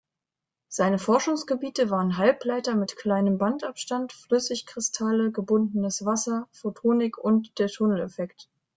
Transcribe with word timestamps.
Seine 0.67 0.97
Forschungsgebiete 0.97 1.91
waren 1.91 2.17
Halbleiter 2.17 2.73
mit 2.73 2.95
kleinem 2.95 3.37
Bandabstand, 3.37 4.13
Flüssigkristalle, 4.13 5.31
gebundenes 5.31 6.05
Wasser, 6.05 6.47
Photonik 6.53 7.19
und 7.19 7.59
der 7.59 7.67
Tunneleffekt. 7.67 8.49